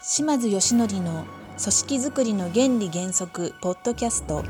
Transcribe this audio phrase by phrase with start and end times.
[0.00, 1.24] 島津義則の
[1.58, 4.44] 組織づくりの原理原則ポッドキャスト。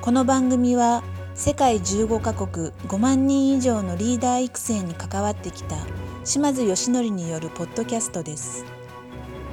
[0.00, 1.04] この番組は
[1.36, 5.76] 世界15カ国5万人以上のリーダー育成に関わってきた
[6.24, 8.64] 島津義則によるポッドキャストです。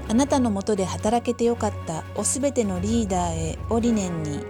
[0.10, 4.44] あなたのもとで働けてよかったおすべてのリーダーへを理念に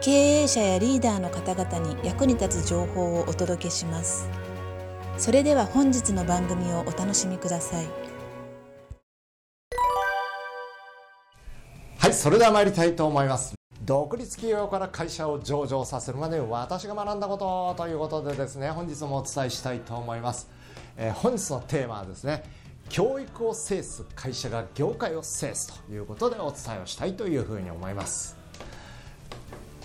[0.00, 4.28] 経営者やリーダーの方々に役に立つ情報をお届けします。
[5.18, 8.09] それでは本日の番組をお楽しみください。
[12.10, 13.54] はいそれでは参りたいと思います。
[13.84, 20.50] 独立企業から会社を上場させるまで私が学んだことということでですね本日もお伝えしたいと思います、
[20.96, 22.42] えー、本日のテーマはですね
[22.88, 28.36] 教育を制す会社が業界を制すということでお伝えをしたいというふうに思います。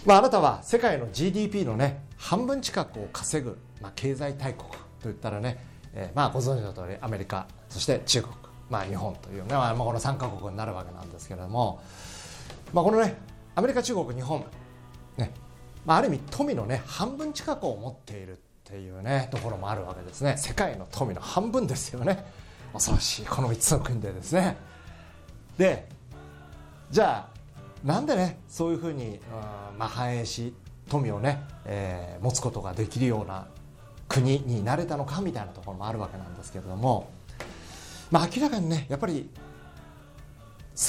[0.03, 4.67] まあ、あなたは世界の GDP のね半分近くを稼ぐ、まあ、経済大国
[4.99, 5.63] といったらね、
[5.93, 8.33] えー、まあご存知の通りアメリカそして中国、
[8.69, 11.81] まあ、日本というね、まあ、この3カ国になるわけなんですけれども、
[12.73, 13.15] まあ、このね
[13.55, 14.43] アメリカ中国日本
[15.17, 15.31] ね、
[15.85, 20.35] まあ、ある意味富のね半分近くを持っているっていうねところもあるわけですね。
[20.37, 22.25] 世界の富の半分ですよね。
[22.73, 23.25] 恐ろしい。
[23.25, 24.57] この3つの国でですね。
[25.57, 25.87] で
[26.91, 29.19] じゃあなんでねそういうふうに、
[29.77, 30.53] まあ、繁栄し
[30.89, 33.47] 富をね、えー、持つことができるような
[34.07, 37.09] 国になれたのかみたいなところもあるわけなんですけれども、
[38.15, 39.29] まあ、明らかにねやっぱり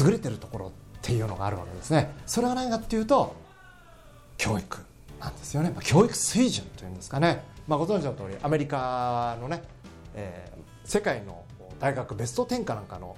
[0.00, 0.70] 優れてるところっ
[1.02, 2.12] ていうのがあるわけですね。
[2.24, 3.34] それは何かっていうと
[4.38, 4.78] 教育
[5.18, 9.64] なんですよね、まあ、教育水準というんですかね、まあ、ご存知の通りアメリカのね、
[10.14, 11.42] えー、世界の
[11.80, 13.16] 大学ベスト10かなんかの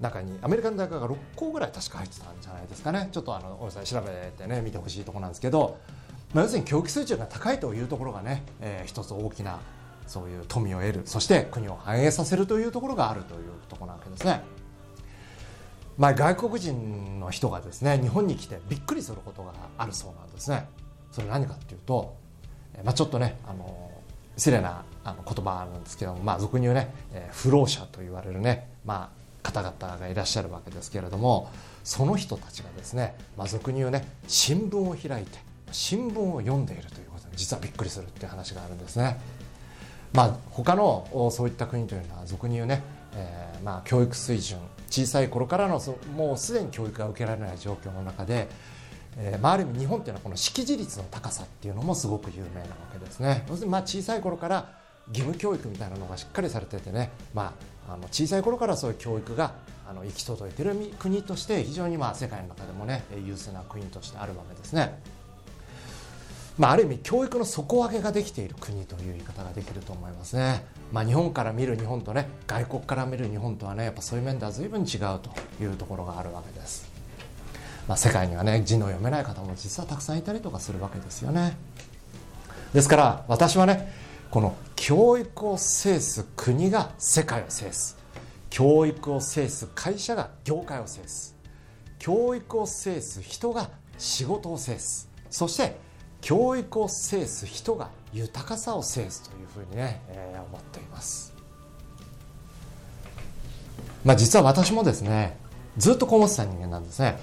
[0.00, 3.08] 中にアメリカの大学が6校ぐらい確か入ってたんじゃないですかね。
[3.10, 5.78] ちょっとあのごめん調べてね見てほしいとこなんですけど、
[6.32, 9.58] まあ、要するに教育水準が高いというところがね、えー、一つ大きな
[10.08, 14.42] そういう富を得るそして国を繁栄させるというところがあるというところなわけですね。
[15.96, 20.68] まあ、外国人の人がですね日本に来てびっくりすることがあるそうなんですね。
[21.10, 22.14] それ何かっていうと、
[22.84, 23.90] まあ、ちょっとねあの
[24.36, 31.50] 失礼なあの言葉なんですけども、まあ、俗に言うね、えー、不老者と言われるね、まあ、方々がいらっしゃるわけですけれども
[31.82, 35.38] その人たちがですね、まあ、俗に言うね新聞を開いて
[35.72, 39.18] 新聞を読んでいるということに実はびっくりするっていう話があるんですね。
[40.12, 42.82] まあ、他のそういった国というのは俗に言うね、
[43.14, 44.58] えー、まあ教育水準
[44.90, 45.80] 小さい頃からの
[46.16, 48.48] もうすでに教育が受けられない状況の中で、
[49.16, 53.44] えーまあ、ある意味日本っていうのはこの識字率の高さっていうのもすごく有名なわけですね。
[53.48, 54.72] 要するにまあ小さい頃から
[55.08, 57.54] 義務教育みたいなのがしっかりされててね、ま
[57.88, 59.54] あ、あの小さい頃からそういう教育が
[59.88, 65.00] あの行き届いている国として非常にまあ世界の中でもね優勢な国としてあるわけですね。
[66.58, 70.64] まあ、ある意味教育の底上げができている国という言い方ができると思いますね。
[70.92, 75.30] まあ、日本から見る日本とね外国から見る日本とはねやっぱそういう面では随分違うと
[75.62, 76.90] いうところがあるわけです。
[77.86, 81.56] まあ、世界にはね字の読めない方も実はたくさんいたりとかするわけですよね。
[82.74, 83.92] ですから私はね
[84.30, 87.96] この教育を制す国が世界を制す
[88.50, 91.36] 教育を制す会社が業界を制す
[91.98, 95.76] 教育を制す人が仕事を制すそして
[96.20, 101.34] 教育を制す人が豊かさを制すというふうにね、えー、思っています。
[104.04, 105.36] まあ実は私もですね
[105.76, 107.18] ずっとこう思ってた人間なんですね。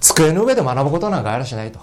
[0.00, 1.80] 机の上で学ぶことなんかあらしないと。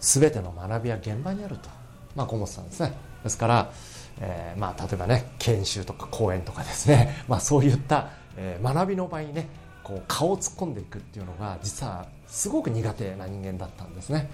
[0.00, 1.68] 全ての学びは現場にあると。
[2.14, 2.92] まあ、こう思ってたんですね。
[3.24, 3.72] ですから、
[4.20, 9.48] えー、まあ、例えばね、研修とか講演とかですね、 まあ、そういった、えー、学びの場にね、
[9.82, 14.28] こう顔を突っ込んでいくっていうのが、実はすごく苦手な人間だったんですね。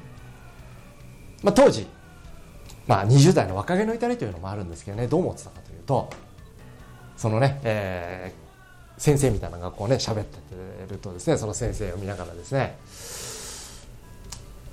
[1.42, 1.86] まあ、当時、
[2.86, 6.10] まあ、20代の若気の至りというのもあるんですけどね、どう思ってたかというと、
[7.16, 10.38] そのね、えー、先生みたいな学校ね、喋って
[10.88, 12.78] るとですね、その先生を見ながらですね、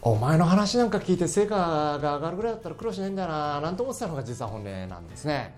[0.02, 5.54] お前の話なんか聞いて成果が上がるぐらいだったら苦労しないんだななんて思ってたのが実は本音なんですね。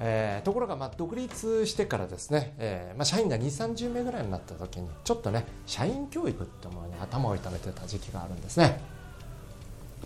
[0.00, 8.80] えー、ところがまあ独立してからですね、えーまあ、社員が2 3 0名ぐらいになった時にちょっとね社員教育ってものに頭を痛めてた時期があるんですね、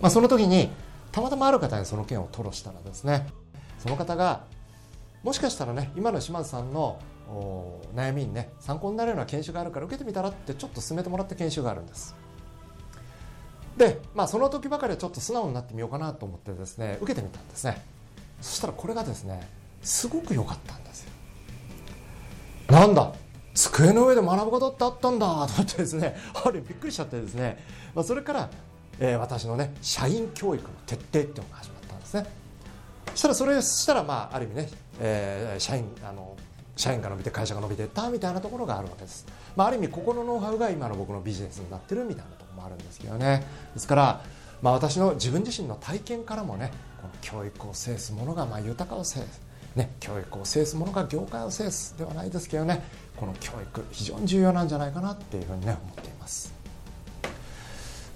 [0.00, 0.70] まあ、その時に
[1.10, 3.28] たまたまある方にその件を吐露したらですね
[3.78, 4.44] その方が
[5.22, 7.00] もしかしたらね今の島津さんの
[7.94, 12.14] 悩みにね参考になるような研修があるから受けてみたらってちょっと進めてもらった研修があるんです。
[13.76, 17.84] で、まあ、その時ばかりはちょっと素直になってみようかなと思ってですね受けてみたんですね。
[18.40, 19.48] そしたらこれがですね
[19.88, 21.10] すごく良かったんですよ。
[22.68, 23.10] なんだ
[23.54, 26.14] 机の上で学ぶことってあったんだと思ってですね
[26.44, 27.64] あれびっくりしちゃってですね、
[27.94, 28.50] まあ、それから、
[29.00, 32.26] えー、私のね社員教育の徹底っていうのが始まったんですね。
[33.12, 34.68] そしたらそれしたらまあある意味ね、
[35.00, 36.36] えー、社員あの
[36.76, 39.26] 社員が伸びて会社が伸びていったみたいなところがあるわけです、
[39.56, 43.42] まあ、ある意味ここのノウハウが今の僕のビジネスになってるみたいなところもあるんですけどね。
[43.72, 44.22] ですから、
[44.60, 46.70] まあ、私の自分自身の体験からもね
[47.00, 49.47] この教育を制すものがまあ豊かを制す。
[49.76, 52.82] ね、教育を制すものが業界を制すではないですけどね
[53.16, 56.52] この教育非常に重要なんじゃないかなっていうふうにね思っています。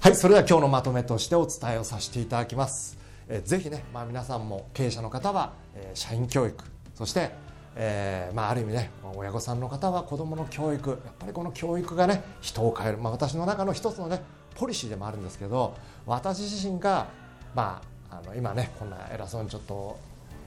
[0.01, 2.99] はいそれでは今日のまとめとしてお伝えをさせていただきます。
[3.29, 6.65] え、ぜひね、まあ、皆さんも経営者の方は、えー、社員教育
[6.95, 7.31] そして、
[7.77, 14.23] えーまあ、ある意味ね親御さんの方は子どもの教育やっぱりこの教育がね人を変える、まあ、私の中の一つのね
[14.55, 15.75] ポリシーでもあるんですけど
[16.05, 17.07] 私自身が、
[17.55, 19.99] まあ、あの今ねこんな偉そうにちょっと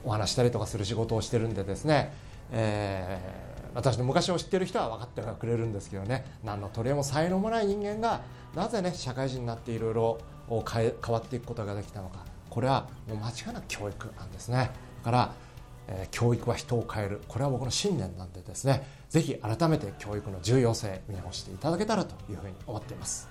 [0.06, 2.12] お話したりとかする仕事をしてるんでですね、
[2.52, 8.22] えー、私の昔を知ってる人は分かってくれるんですけどね何の取り柄も才能もない人間が
[8.54, 10.18] なぜね社会人になっていろいろ
[10.48, 14.70] 変わっていくことができたのかこれはもう間違いなく教育なんですね。
[15.04, 15.34] だから、
[15.88, 17.20] え、教育は人を変える。
[17.28, 23.28] これは僕の信念なんでですねぜひ改めて教育の重要性見直していただけたらというふうに思っています。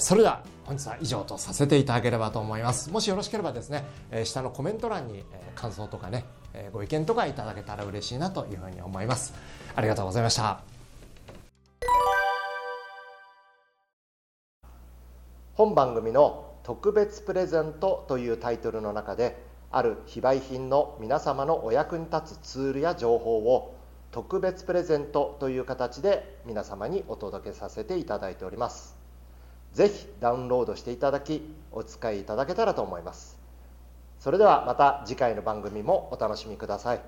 [0.00, 2.90] それでは本日は以上とさせていただければと思います。
[2.90, 3.84] もしよろしければですね
[4.24, 6.24] 下のコメント欄に感想とかね
[6.72, 9.34] ご意見とかいただけたら嬉しいなというふうに思います。
[9.76, 10.60] ありがとうございました。
[15.54, 19.40] 本番組の特別プレゼントというタイトルの中で
[19.70, 23.76] ある非売品の皆様のお役に立つツールや情報を
[24.10, 29.03] 特別プレゼントという形で皆様にお届けさせていただいております。
[29.74, 31.42] ぜひダウンロードしていただき
[31.72, 33.38] お使いいただけたらと思います。
[34.20, 37.00] それではまた次回の番組もお楽しみください。